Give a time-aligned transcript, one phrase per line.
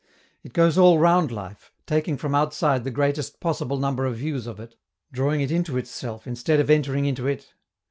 [0.41, 4.59] It goes all round life, taking from outside the greatest possible number of views of
[4.59, 4.73] it,
[5.11, 7.53] drawing it into itself instead of entering into it.